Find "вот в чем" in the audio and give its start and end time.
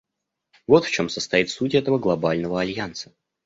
0.65-1.09